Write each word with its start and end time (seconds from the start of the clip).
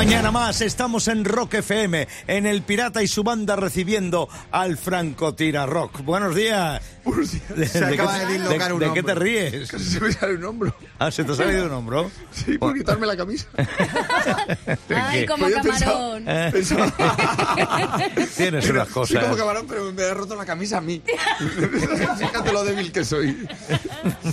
mañana 0.00 0.30
más 0.30 0.62
estamos 0.62 1.08
en 1.08 1.26
Rock 1.26 1.56
FM, 1.56 2.08
en 2.26 2.46
El 2.46 2.62
Pirata 2.62 3.02
y 3.02 3.06
su 3.06 3.22
banda 3.22 3.54
recibiendo 3.54 4.30
al 4.50 4.78
Tira 5.36 5.66
Rock. 5.66 6.02
Buenos 6.04 6.34
días. 6.34 6.80
Se 7.66 7.84
acaba 7.84 8.18
de 8.18 8.32
dislocar 8.34 8.72
un 8.72 8.80
¿De 8.80 8.92
qué 8.92 9.02
te 9.02 9.14
ríes? 9.14 9.68
Casi 9.70 9.84
se 9.84 10.00
me 10.00 10.12
sale 10.12 10.34
un 10.36 10.44
hombro. 10.44 10.74
Ah, 10.98 11.10
¿se 11.10 11.24
te 11.24 11.32
ha 11.32 11.34
salido 11.34 11.66
un 11.66 11.72
hombro? 11.72 12.10
Sí, 12.32 12.58
por 12.58 12.74
quitarme 12.74 13.06
la 13.06 13.16
camisa. 13.16 13.46
Ay, 14.94 15.26
como 15.26 15.46
Pues 15.48 15.54
camarón. 15.80 16.24
Eh, 16.26 16.50
Pensaba- 16.52 16.92
Tienes 18.36 18.68
unas 18.70 18.88
Sí, 18.88 18.94
cosas. 18.94 19.24
como 19.24 19.36
camarón, 19.36 19.66
pero 19.68 19.92
me 19.92 20.02
ha 20.02 20.14
roto 20.14 20.36
la 20.36 20.44
camisa 20.44 20.78
a 20.78 20.80
mí. 20.80 21.02
Fíjate 22.18 22.52
lo 22.52 22.64
débil 22.64 22.92
que 22.92 23.04
soy. 23.04 23.46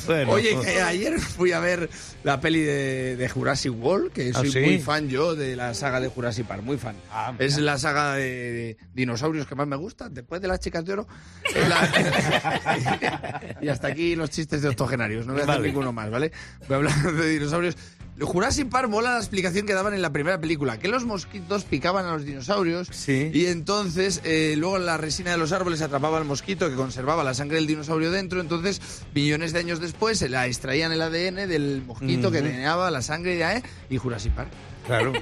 Bueno, 0.06 0.32
Oye, 0.34 0.58
que 0.62 0.82
ayer 0.82 1.20
fui 1.20 1.52
a 1.52 1.60
ver 1.60 1.90
la 2.24 2.40
peli 2.40 2.62
de, 2.62 3.16
de 3.16 3.30
Jurassic 3.30 3.74
World, 3.74 4.12
que 4.12 4.32
¿Ah, 4.34 4.40
soy 4.40 4.52
sí? 4.52 4.60
muy 4.60 4.80
fan 4.80 5.08
yo 5.10 5.36
de 5.36 5.56
la 5.56 5.74
saga 5.74 6.00
de 6.00 6.08
Jurassic 6.10 6.46
Park, 6.46 6.64
muy 6.64 6.78
fan. 6.78 6.96
Ah, 7.12 7.34
es 7.40 7.58
la 7.58 7.78
saga 7.78 8.16
de 8.16 8.78
dinosaurios 8.94 9.48
que 9.48 9.56
más 9.56 9.68
me 9.68 9.76
gusta, 9.76 10.10
después 10.10 10.42
de 10.42 10.48
las 10.48 10.60
chicas 10.60 10.84
de 10.86 10.94
oro. 10.94 11.08
es 11.54 11.68
la- 11.68 12.57
y 13.62 13.68
hasta 13.70 13.88
aquí 13.88 14.16
los 14.16 14.30
chistes 14.30 14.62
de 14.62 14.70
octogenarios, 14.70 15.26
no 15.26 15.34
voy 15.34 15.42
a 15.42 15.44
hacer 15.46 15.56
Vale. 15.58 15.68
ninguno 15.68 15.92
más, 15.94 16.10
¿vale? 16.10 16.32
Voy 16.68 16.74
a 16.74 16.76
hablar 16.78 17.14
de 17.14 17.30
dinosaurios. 17.30 17.78
Jurassic 18.20 18.68
Park 18.70 18.90
mola 18.90 19.12
la 19.12 19.18
explicación 19.20 19.68
que 19.68 19.74
daban 19.74 19.94
en 19.94 20.02
la 20.02 20.12
primera 20.12 20.42
película, 20.42 20.80
que 20.80 20.88
los 20.88 21.06
mosquitos 21.06 21.66
picaban 21.66 22.06
a 22.08 22.14
los 22.14 22.26
dinosaurios 22.26 22.88
Sí. 22.92 23.30
y 23.32 23.46
entonces 23.46 24.22
eh, 24.24 24.56
luego 24.58 24.80
la 24.80 24.98
resina 24.98 25.30
de 25.32 25.38
los 25.38 25.52
árboles 25.52 25.82
atrapaba 25.84 26.18
al 26.18 26.26
mosquito 26.26 26.68
que 26.68 26.76
conservaba 26.76 27.24
la 27.24 27.36
sangre 27.36 27.58
del 27.58 27.68
dinosaurio 27.68 28.10
dentro, 28.10 28.42
entonces 28.42 28.82
millones 29.14 29.54
de 29.54 29.60
años 29.60 29.80
después 29.80 30.18
se 30.18 30.30
la 30.30 30.48
extraían 30.48 30.92
el 30.92 31.02
ADN 31.04 31.48
del 31.48 31.84
mosquito 31.86 32.32
que 32.32 32.42
tenía 32.42 32.76
la 32.76 33.02
sangre 33.04 33.36
de 33.36 33.44
AE 33.44 33.64
y 33.92 33.98
Jurassic 33.98 34.34
Park. 34.34 34.50
Claro. 34.88 35.14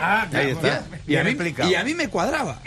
Ahí 0.00 0.50
está. 0.50 0.84
Y 1.06 1.16
a, 1.16 1.24
mí, 1.24 1.36
y 1.68 1.74
a 1.74 1.84
mí 1.84 1.94
me 1.94 2.08
cuadraba. 2.08 2.60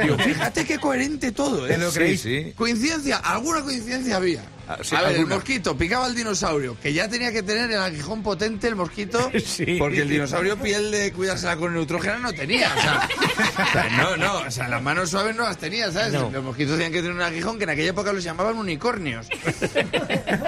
Digo, 0.00 0.16
fíjate 0.16 0.64
qué 0.64 0.78
coherente 0.78 1.32
todo, 1.32 1.66
¿eh? 1.66 1.78
Sí, 1.90 2.16
sí. 2.16 2.52
Coincidencia, 2.56 3.16
alguna 3.16 3.62
coincidencia 3.62 4.16
había. 4.16 4.42
Ah, 4.68 4.78
sí, 4.82 4.94
a 4.94 5.00
ver, 5.00 5.08
alguna. 5.12 5.22
el 5.34 5.38
mosquito 5.40 5.76
picaba 5.78 6.04
al 6.06 6.14
dinosaurio, 6.14 6.76
que 6.82 6.92
ya 6.92 7.08
tenía 7.08 7.32
que 7.32 7.42
tener 7.42 7.70
el 7.70 7.78
aguijón 7.80 8.22
potente 8.22 8.68
el 8.68 8.76
mosquito, 8.76 9.30
Sí. 9.44 9.76
porque 9.78 10.02
el 10.02 10.08
dinosaurio 10.10 10.58
piel 10.58 10.90
de 10.90 11.12
cuidársela 11.12 11.56
con 11.56 11.72
neutrógena 11.72 12.18
no 12.18 12.32
tenía. 12.32 12.70
O 12.76 12.80
sea, 12.80 13.08
o 13.08 13.72
sea, 13.72 13.88
no, 13.96 14.16
no, 14.16 14.38
o 14.46 14.50
sea, 14.50 14.68
las 14.68 14.82
manos 14.82 15.10
suaves 15.10 15.34
no 15.34 15.44
las 15.44 15.56
tenía, 15.58 15.90
¿sabes? 15.90 16.12
No. 16.12 16.30
Los 16.30 16.44
mosquitos 16.44 16.74
tenían 16.74 16.92
que 16.92 16.98
tener 17.00 17.12
un 17.14 17.22
aguijón 17.22 17.56
que 17.58 17.64
en 17.64 17.70
aquella 17.70 17.90
época 17.90 18.12
los 18.12 18.22
llamaban 18.22 18.56
unicornios. 18.58 19.26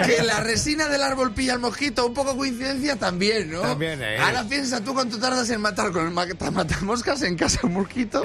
que 0.05 0.23
la 0.23 0.39
resina 0.41 0.87
del 0.87 1.01
árbol 1.01 1.33
pilla 1.33 1.53
al 1.53 1.59
mosquito, 1.59 2.05
un 2.05 2.13
poco 2.13 2.35
coincidencia 2.37 2.95
también, 2.97 3.51
¿no? 3.51 3.61
También, 3.61 4.01
¿eh? 4.01 4.17
Ahora 4.19 4.43
piensa 4.47 4.83
tú 4.83 4.93
cuánto 4.93 5.17
tardas 5.19 5.49
en 5.49 5.61
matar 5.61 5.91
con 5.91 6.05
el 6.05 6.11
ma- 6.11 6.25
matamoscas 6.51 7.21
en 7.23 7.35
casa 7.37 7.59
un 7.63 7.73
mosquito 7.73 8.23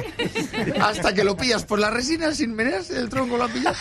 hasta 0.80 1.14
que 1.14 1.24
lo 1.24 1.36
pillas 1.36 1.64
por 1.64 1.78
la 1.78 1.90
resina 1.90 2.32
sin 2.34 2.54
menearse 2.54 2.96
el 2.98 3.08
tronco 3.08 3.36
lo 3.36 3.44
ha 3.44 3.48
pillado 3.48 3.76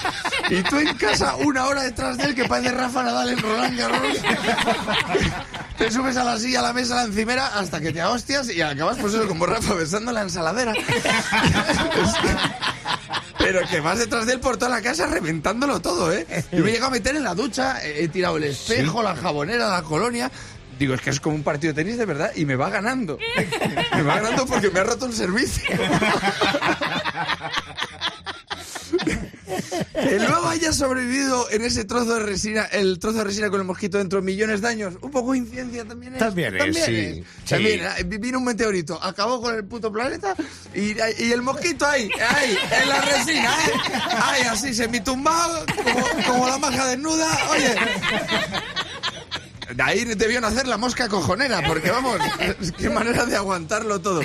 y 0.50 0.62
tú 0.64 0.78
en 0.78 0.96
casa 0.98 1.36
una 1.38 1.66
hora 1.66 1.84
detrás 1.84 2.05
de 2.14 2.24
él 2.24 2.36
que 2.36 2.46
parece 2.46 2.72
Rafa 2.72 3.04
Nadal 3.04 3.30
en 3.30 3.40
Roland 3.40 3.78
Garros 3.78 4.18
te 5.78 5.92
subes 5.92 6.16
a 6.16 6.24
la 6.24 6.38
silla, 6.38 6.60
a 6.60 6.64
la 6.64 6.74
mesa, 6.74 6.94
a 6.94 6.98
la 6.98 7.04
encimera 7.10 7.48
hasta 7.58 7.82
que 7.82 7.92
te 7.92 8.04
hostias 8.04 8.50
y 8.50 8.62
acabas 8.62 8.98
pues 8.98 9.14
eso 9.14 9.28
como 9.28 9.46
Rafa 9.46 9.74
besando 9.74 10.12
la 10.12 10.22
ensaladera 10.22 10.74
pero 13.38 13.62
que 13.68 13.80
vas 13.80 14.00
detrás 14.00 14.26
de 14.26 14.34
él 14.34 14.40
por 14.40 14.58
toda 14.58 14.72
la 14.72 14.82
casa 14.82 15.06
reventándolo 15.06 15.80
todo, 15.80 16.12
¿eh? 16.12 16.26
Yo 16.52 16.64
me 16.64 16.70
he 16.70 16.74
llegado 16.74 16.88
a 16.88 16.92
meter 16.92 17.16
en 17.16 17.24
la 17.24 17.36
ducha, 17.36 17.84
he 17.86 18.04
he 18.04 18.08
tirado 18.08 18.38
el 18.38 18.46
espejo, 18.46 19.04
la 19.04 19.16
jabonera, 19.16 19.70
la 19.70 19.84
colonia. 19.84 20.32
Digo, 20.80 20.94
es 20.94 21.02
que 21.02 21.10
es 21.12 21.20
como 21.20 21.36
un 21.36 21.44
partido 21.44 21.74
de 21.74 21.84
tenis 21.84 21.98
de 21.98 22.06
verdad 22.06 22.32
y 22.36 22.46
me 22.46 22.56
va 22.56 22.70
ganando. 22.70 23.18
Me 23.96 24.02
va 24.02 24.16
ganando 24.16 24.46
porque 24.46 24.70
me 24.70 24.80
ha 24.80 24.84
roto 24.84 25.06
el 25.06 25.14
servicio. 25.14 25.64
Que 29.94 30.20
luego 30.20 30.48
haya 30.48 30.74
sobrevivido 30.74 31.50
en 31.52 31.64
ese 31.64 31.86
trozo 31.86 32.16
de 32.16 32.20
resina, 32.26 32.64
el 32.66 33.00
trozo 33.00 33.20
de 33.20 33.24
resina 33.26 33.50
con 33.50 33.60
el 33.60 33.66
mosquito 33.66 33.98
dentro 33.98 34.22
millones 34.22 34.62
de 34.62 34.68
años, 34.68 34.94
un 35.02 35.12
poco 35.12 35.28
coincidencia 35.28 35.86
también 35.86 36.14
es. 36.14 36.20
También 36.20 36.56
es, 36.56 36.76
sí, 36.86 37.24
También, 37.48 37.80
sí. 37.80 37.86
eh, 38.02 38.04
vino 38.20 38.38
un 38.40 38.46
meteorito, 38.46 39.02
acabó 39.02 39.42
con 39.42 39.56
el 39.56 39.66
puto 39.66 39.92
planeta 39.92 40.36
y, 40.74 40.96
y 41.24 41.32
el 41.32 41.42
mosquito 41.42 41.86
ahí, 41.86 42.10
ahí, 42.30 42.58
en 42.82 42.90
la 42.90 43.02
resina, 43.02 43.52
¿eh? 43.68 43.72
Ahí, 44.22 44.42
así, 44.44 44.74
semitumbado, 44.74 45.66
como, 45.84 46.24
como 46.28 46.48
la 46.48 46.58
maja 46.58 46.88
desnuda. 46.88 47.28
Oye, 47.52 47.76
de 49.74 49.84
ahí 49.84 50.04
debió 50.04 50.42
nacer 50.42 50.68
la 50.68 50.78
mosca 50.78 51.10
cojonera, 51.10 51.64
porque 51.68 51.90
vamos, 51.92 52.18
qué 52.78 52.90
manera 52.90 53.26
de 53.26 53.36
aguantarlo 53.36 54.00
todo. 54.00 54.22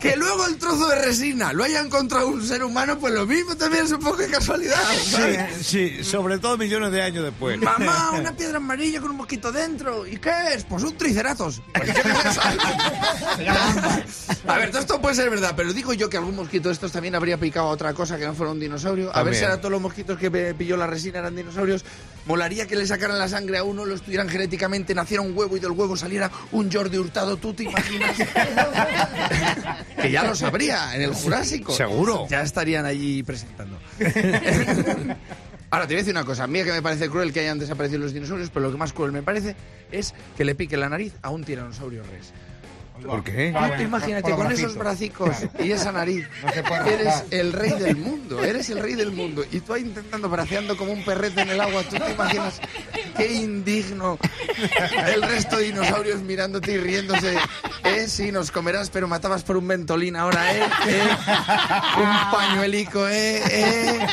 Que 0.00 0.16
luego 0.16 0.46
el 0.46 0.56
trozo 0.56 0.88
de 0.88 0.96
resina 1.02 1.52
lo 1.52 1.64
haya 1.64 1.80
encontrado 1.80 2.28
un 2.28 2.46
ser 2.46 2.62
humano, 2.64 2.98
pues 2.98 3.12
lo 3.14 3.26
mismo 3.26 3.56
también 3.56 3.84
es 3.84 3.92
un 3.92 4.00
poco 4.00 4.16
de 4.16 4.28
casualidad. 4.28 4.82
¿sabes? 5.04 5.38
Sí, 5.62 5.90
sí, 5.96 6.04
sobre 6.04 6.38
todo 6.38 6.56
millones 6.56 6.92
de 6.92 7.02
años 7.02 7.24
después. 7.24 7.58
Mamá, 7.58 8.12
una 8.12 8.34
piedra 8.36 8.58
amarilla 8.58 9.00
con 9.00 9.10
un 9.10 9.16
mosquito 9.18 9.52
dentro. 9.52 10.06
¿Y 10.06 10.16
qué 10.18 10.54
es? 10.54 10.64
Pues 10.64 10.82
un 10.82 10.96
triceratos. 10.96 11.62
Pues, 11.72 11.90
a 14.46 14.56
ver, 14.58 14.70
todo 14.70 14.80
esto 14.80 15.00
puede 15.00 15.14
ser 15.14 15.30
verdad, 15.30 15.54
pero 15.56 15.72
digo 15.72 15.92
yo 15.92 16.08
que 16.08 16.16
algún 16.16 16.36
mosquito 16.36 16.68
de 16.68 16.74
estos 16.74 16.92
también 16.92 17.14
habría 17.14 17.38
picado 17.38 17.68
a 17.68 17.70
otra 17.70 17.92
cosa 17.94 18.18
que 18.18 18.26
no 18.26 18.34
fuera 18.34 18.52
un 18.52 18.60
dinosaurio. 18.60 19.10
A 19.10 19.22
ver 19.22 19.24
También. 19.24 19.38
si 19.38 19.44
ahora 19.44 19.58
todos 19.58 19.72
los 19.72 19.80
mosquitos 19.80 20.18
que 20.18 20.30
pilló 20.54 20.76
la 20.76 20.86
resina 20.86 21.18
eran 21.18 21.36
dinosaurios. 21.36 21.84
Molaría 22.26 22.66
que 22.66 22.76
le 22.76 22.86
sacaran 22.86 23.18
la 23.18 23.28
sangre 23.28 23.58
a 23.58 23.64
uno, 23.64 23.84
lo 23.84 23.94
estudiaran 23.94 24.28
genéticamente, 24.28 24.94
naciera 24.94 25.22
un 25.22 25.36
huevo 25.36 25.56
y 25.56 25.60
del 25.60 25.72
huevo 25.72 25.96
saliera 25.96 26.30
un 26.52 26.70
Jordi 26.70 26.98
Hurtado. 26.98 27.36
¿Tú 27.36 27.52
te 27.52 27.64
imaginas? 27.64 28.16
que 30.00 30.10
ya 30.10 30.22
lo 30.24 30.34
sabría 30.34 30.94
en 30.94 31.02
el 31.02 31.14
Jurásico. 31.14 31.72
Seguro. 31.72 32.26
Ya 32.28 32.42
estarían 32.42 32.86
allí 32.86 33.22
presentando. 33.22 33.78
Ahora, 35.70 35.86
te 35.86 35.94
voy 35.94 36.00
a 36.00 36.02
decir 36.02 36.12
una 36.12 36.24
cosa. 36.24 36.44
A 36.44 36.46
mí 36.46 36.62
que 36.62 36.70
me 36.70 36.82
parece 36.82 37.08
cruel 37.08 37.32
que 37.32 37.40
hayan 37.40 37.58
desaparecido 37.58 38.00
los 38.00 38.12
dinosaurios, 38.12 38.50
pero 38.50 38.66
lo 38.66 38.72
que 38.72 38.76
más 38.76 38.92
cruel 38.92 39.10
me 39.10 39.22
parece 39.22 39.56
es 39.90 40.14
que 40.36 40.44
le 40.44 40.54
pique 40.54 40.76
la 40.76 40.90
nariz 40.90 41.14
a 41.22 41.30
un 41.30 41.44
tiranosaurio 41.44 42.02
rex. 42.02 42.32
¿Por 43.06 43.24
qué? 43.24 43.52
Tú 43.52 43.76
te 43.76 43.82
imagínate 43.82 44.30
con 44.32 44.50
esos 44.50 44.76
bracicos 44.76 45.36
y 45.58 45.72
esa 45.72 45.92
nariz. 45.92 46.28
Eres 46.86 47.24
el 47.30 47.52
rey 47.52 47.72
del 47.72 47.96
mundo, 47.96 48.42
eres 48.44 48.70
el 48.70 48.80
rey 48.80 48.94
del 48.94 49.12
mundo. 49.12 49.44
Y 49.50 49.60
tú 49.60 49.74
ahí 49.74 49.82
intentando 49.82 50.28
braceando 50.28 50.76
como 50.76 50.92
un 50.92 51.04
perrete 51.04 51.42
en 51.42 51.50
el 51.50 51.60
agua. 51.60 51.82
¿Tú 51.82 51.96
te 51.96 52.12
imaginas 52.12 52.60
qué 53.16 53.32
indigno 53.32 54.18
el 55.12 55.22
resto 55.22 55.56
de 55.58 55.64
dinosaurios 55.64 56.20
mirándote 56.20 56.72
y 56.72 56.78
riéndose? 56.78 57.36
Eh, 57.84 58.06
sí, 58.08 58.32
nos 58.32 58.50
comerás, 58.50 58.90
pero 58.90 59.08
matabas 59.08 59.42
por 59.42 59.56
un 59.56 59.68
ventolín 59.68 60.16
ahora, 60.16 60.54
¿eh? 60.54 60.62
¿Eh? 60.86 61.02
Un 61.98 62.30
pañuelico, 62.30 63.08
¿eh? 63.08 63.42
¿eh? 63.50 64.06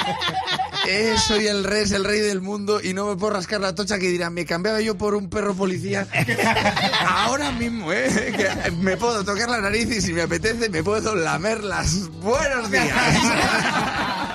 Eh, 0.87 1.15
soy 1.17 1.47
el 1.47 1.63
rey, 1.63 1.83
es 1.83 1.91
el 1.91 2.03
rey 2.03 2.19
del 2.19 2.41
mundo 2.41 2.79
y 2.81 2.93
no 2.93 3.07
me 3.07 3.15
puedo 3.15 3.33
rascar 3.33 3.61
la 3.61 3.75
tocha 3.75 3.99
que 3.99 4.07
dirán, 4.07 4.33
me 4.33 4.45
cambiaba 4.45 4.81
yo 4.81 4.97
por 4.97 5.15
un 5.15 5.29
perro 5.29 5.53
policía. 5.53 6.07
Ahora 7.07 7.51
mismo, 7.51 7.91
¿eh? 7.91 8.33
Que 8.35 8.71
me 8.71 8.97
puedo 8.97 9.23
tocar 9.23 9.49
la 9.49 9.59
nariz 9.61 9.89
y 9.91 10.01
si 10.01 10.13
me 10.13 10.23
apetece 10.23 10.69
me 10.69 10.83
puedo 10.83 11.15
lamer 11.15 11.63
las 11.63 12.09
buenos 12.09 12.71
días. 12.71 12.87